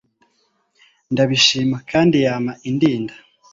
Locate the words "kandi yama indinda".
1.91-3.13